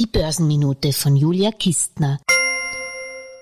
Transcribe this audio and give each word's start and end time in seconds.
Die 0.00 0.06
Börsenminute 0.06 0.94
von 0.94 1.14
Julia 1.14 1.50
Kistner. 1.52 2.20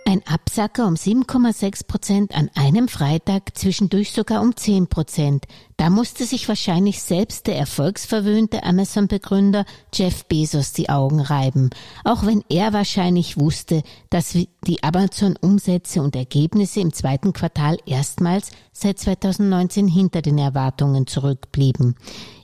Ein 0.04 0.26
Absacker 0.26 0.88
um 0.88 0.94
7,6 0.94 1.86
Prozent 1.86 2.34
an 2.34 2.50
einem 2.56 2.88
Freitag, 2.88 3.56
zwischendurch 3.56 4.10
sogar 4.10 4.42
um 4.42 4.56
10 4.56 4.88
Prozent. 4.88 5.44
Da 5.76 5.88
musste 5.88 6.24
sich 6.24 6.48
wahrscheinlich 6.48 7.00
selbst 7.00 7.46
der 7.46 7.56
erfolgsverwöhnte 7.58 8.64
Amazon-Begründer 8.64 9.66
Jeff 9.94 10.24
Bezos 10.24 10.72
die 10.72 10.88
Augen 10.88 11.20
reiben, 11.20 11.70
auch 12.02 12.26
wenn 12.26 12.42
er 12.48 12.72
wahrscheinlich 12.72 13.38
wusste, 13.38 13.84
dass 14.10 14.32
die 14.32 14.82
Amazon-Umsätze 14.82 16.02
und 16.02 16.16
Ergebnisse 16.16 16.80
im 16.80 16.92
zweiten 16.92 17.32
Quartal 17.32 17.78
erstmals 17.86 18.50
seit 18.72 18.98
2019 18.98 19.86
hinter 19.86 20.22
den 20.22 20.38
Erwartungen 20.38 21.06
zurückblieben. 21.06 21.94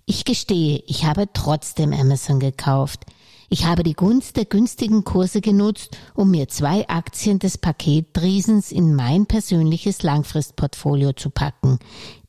Ich 0.07 0.25
gestehe, 0.25 0.85
ich 0.87 1.05
habe 1.05 1.27
trotzdem 1.33 1.93
Amazon 1.93 2.39
gekauft. 2.39 3.07
Ich 3.55 3.67
habe 3.67 3.85
die 3.85 3.95
Gunst 3.95 4.37
der 4.37 4.47
günstigen 4.47 5.05
Kurse 5.05 5.41
genutzt, 5.41 5.97
um 6.15 6.33
mir 6.33 6.49
zwei 6.49 6.89
Aktien 6.89 7.39
des 7.39 7.57
Paketriesens 7.57 8.73
in 8.73 8.97
mein 8.97 9.27
persönliches 9.27 10.03
Langfristportfolio 10.03 11.13
zu 11.13 11.31
packen. 11.31 11.79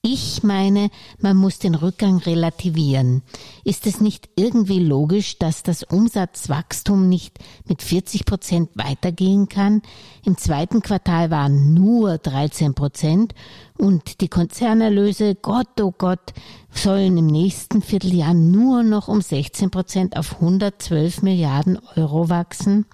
Ich 0.08 0.44
meine, 0.44 0.92
man 1.18 1.36
muss 1.36 1.58
den 1.58 1.74
Rückgang 1.74 2.20
relativieren. 2.20 3.24
Ist 3.64 3.88
es 3.88 4.02
nicht 4.02 4.30
irgendwie 4.36 4.78
logisch, 4.78 5.40
dass 5.40 5.64
das 5.64 5.82
Umsatzwachstum 5.82 7.10
nicht 7.10 7.40
mit 7.68 7.82
40 7.82 8.26
Prozent 8.26 8.70
weitergehen 8.76 9.50
kann? 9.50 9.82
Im 10.24 10.38
zweiten 10.38 10.84
Quartal 10.84 11.32
waren 11.32 11.74
nur 11.74 12.20
13 12.20 12.76
Prozent 12.76 13.34
und 13.80 14.22
die 14.22 14.28
Konzernerlöse, 14.28 15.34
Gott, 15.34 15.82
oh 15.82 15.92
Gott, 15.98 16.36
sollen 16.70 17.18
im 17.18 17.26
nächsten 17.26 17.82
Vierteljahr 17.82 18.36
nur 18.36 18.84
noch 18.84 19.08
um 19.08 19.22
16 19.22 19.72
Prozent 19.72 20.18
auf 20.18 20.36
112 20.36 21.24
Milliarden 21.24 21.80
Euro 21.96 22.30
wachsen? 22.30 22.86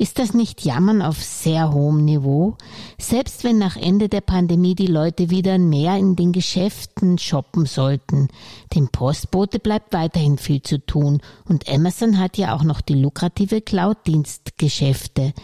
Ist 0.00 0.18
das 0.18 0.32
nicht 0.32 0.64
Jammern 0.64 1.02
auf 1.02 1.22
sehr 1.22 1.74
hohem 1.74 2.06
Niveau? 2.06 2.56
Selbst 2.98 3.44
wenn 3.44 3.58
nach 3.58 3.76
Ende 3.76 4.08
der 4.08 4.22
Pandemie 4.22 4.74
die 4.74 4.86
Leute 4.86 5.28
wieder 5.28 5.58
mehr 5.58 5.98
in 5.98 6.16
den 6.16 6.32
Geschäften 6.32 7.18
shoppen 7.18 7.66
sollten. 7.66 8.28
Dem 8.72 8.88
Postbote 8.88 9.58
bleibt 9.58 9.92
weiterhin 9.92 10.38
viel 10.38 10.62
zu 10.62 10.78
tun 10.78 11.20
und 11.44 11.68
Amazon 11.68 12.18
hat 12.18 12.38
ja 12.38 12.54
auch 12.54 12.62
noch 12.62 12.80
die 12.80 12.94
lukrative 12.94 13.60
Cloud-Dienstgeschäfte. 13.60 15.34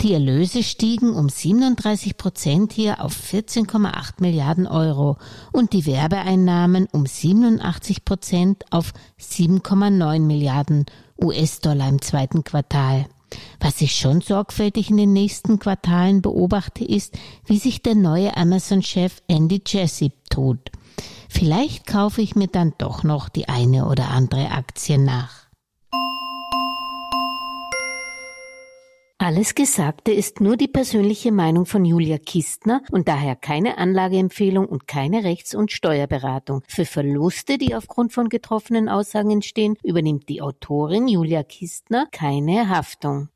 Die 0.00 0.12
Erlöse 0.12 0.62
stiegen 0.62 1.12
um 1.12 1.28
37 1.28 2.16
Prozent 2.16 2.72
hier 2.72 3.04
auf 3.04 3.16
14,8 3.16 4.20
Milliarden 4.20 4.68
Euro 4.68 5.16
und 5.50 5.72
die 5.72 5.86
Werbeeinnahmen 5.86 6.86
um 6.92 7.04
87 7.04 8.04
Prozent 8.04 8.64
auf 8.70 8.92
7,9 9.20 10.20
Milliarden 10.20 10.86
US-Dollar 11.20 11.88
im 11.88 12.00
zweiten 12.00 12.44
Quartal. 12.44 13.06
Was 13.64 13.80
ich 13.80 13.96
schon 13.96 14.20
sorgfältig 14.20 14.90
in 14.90 14.98
den 14.98 15.14
nächsten 15.14 15.58
Quartalen 15.58 16.20
beobachte, 16.20 16.84
ist, 16.84 17.16
wie 17.46 17.56
sich 17.56 17.80
der 17.80 17.94
neue 17.94 18.36
Amazon-Chef 18.36 19.22
Andy 19.26 19.62
Jassy 19.66 20.12
tut. 20.28 20.70
Vielleicht 21.30 21.86
kaufe 21.86 22.20
ich 22.20 22.36
mir 22.36 22.48
dann 22.48 22.74
doch 22.76 23.04
noch 23.04 23.30
die 23.30 23.48
eine 23.48 23.86
oder 23.86 24.10
andere 24.10 24.50
Aktie 24.50 24.98
nach. 24.98 25.46
Alles 29.16 29.54
Gesagte 29.54 30.12
ist 30.12 30.42
nur 30.42 30.58
die 30.58 30.68
persönliche 30.68 31.32
Meinung 31.32 31.64
von 31.64 31.86
Julia 31.86 32.18
Kistner 32.18 32.82
und 32.90 33.08
daher 33.08 33.34
keine 33.34 33.78
Anlageempfehlung 33.78 34.66
und 34.66 34.86
keine 34.86 35.24
Rechts- 35.24 35.54
und 35.54 35.72
Steuerberatung. 35.72 36.60
Für 36.68 36.84
Verluste, 36.84 37.56
die 37.56 37.74
aufgrund 37.74 38.12
von 38.12 38.28
getroffenen 38.28 38.90
Aussagen 38.90 39.30
entstehen, 39.30 39.78
übernimmt 39.82 40.28
die 40.28 40.42
Autorin 40.42 41.08
Julia 41.08 41.42
Kistner 41.42 42.06
keine 42.12 42.68
Haftung. 42.68 43.30